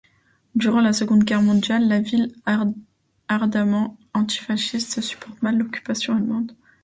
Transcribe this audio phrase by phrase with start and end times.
[0.55, 2.33] Durant la Seconde Guerre mondiale, la ville,
[3.27, 6.53] ardemment anti-fasciste, supporte mal l’occupation allemande.